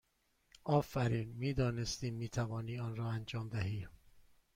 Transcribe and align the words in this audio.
آفرین! 0.63 1.29
می 1.29 1.53
دانستیم 1.53 2.13
می 2.13 2.29
توانی 2.29 2.79
آن 2.79 2.95
را 2.95 3.05
انجام 3.07 3.49
دهی! 3.49 3.87